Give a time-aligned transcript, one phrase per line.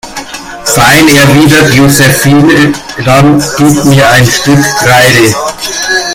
[0.65, 2.71] Fein, erwidert Josephine,
[3.05, 5.35] dann gib mir ein Stück Kreide.